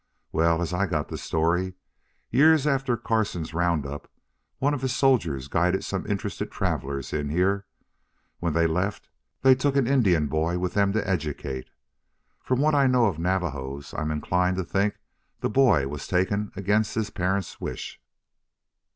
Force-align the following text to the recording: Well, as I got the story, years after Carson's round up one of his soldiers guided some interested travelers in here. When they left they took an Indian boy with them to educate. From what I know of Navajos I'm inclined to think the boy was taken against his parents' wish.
Well, 0.31 0.63
as 0.63 0.73
I 0.73 0.87
got 0.87 1.09
the 1.09 1.17
story, 1.19 1.75
years 2.31 2.65
after 2.65 2.97
Carson's 2.97 3.53
round 3.53 3.85
up 3.85 4.11
one 4.57 4.73
of 4.73 4.81
his 4.81 4.95
soldiers 4.95 5.47
guided 5.47 5.83
some 5.83 6.07
interested 6.07 6.49
travelers 6.49 7.13
in 7.13 7.29
here. 7.29 7.67
When 8.39 8.53
they 8.53 8.65
left 8.65 9.09
they 9.43 9.53
took 9.53 9.75
an 9.75 9.85
Indian 9.85 10.25
boy 10.25 10.57
with 10.57 10.73
them 10.73 10.91
to 10.93 11.07
educate. 11.07 11.69
From 12.41 12.59
what 12.59 12.73
I 12.73 12.87
know 12.87 13.05
of 13.05 13.19
Navajos 13.19 13.93
I'm 13.93 14.09
inclined 14.09 14.57
to 14.57 14.63
think 14.63 14.97
the 15.39 15.51
boy 15.51 15.87
was 15.87 16.07
taken 16.07 16.51
against 16.55 16.95
his 16.95 17.11
parents' 17.11 17.61
wish. 17.61 18.01